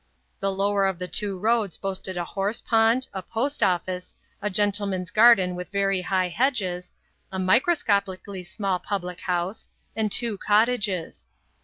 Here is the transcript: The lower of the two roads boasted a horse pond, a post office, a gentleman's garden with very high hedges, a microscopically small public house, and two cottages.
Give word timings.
The 0.39 0.51
lower 0.51 0.87
of 0.87 0.97
the 0.97 1.07
two 1.07 1.37
roads 1.37 1.77
boasted 1.77 2.17
a 2.17 2.25
horse 2.25 2.59
pond, 2.59 3.05
a 3.13 3.21
post 3.21 3.61
office, 3.61 4.15
a 4.41 4.49
gentleman's 4.49 5.11
garden 5.11 5.53
with 5.53 5.69
very 5.69 6.01
high 6.01 6.29
hedges, 6.29 6.91
a 7.31 7.37
microscopically 7.37 8.43
small 8.43 8.79
public 8.79 9.19
house, 9.21 9.67
and 9.95 10.11
two 10.11 10.39
cottages. 10.39 11.27